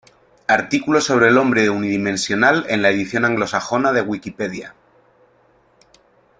[0.47, 4.73] Artículo sobre El hombre unidimensional en la edición anglosajona de Wikipedia.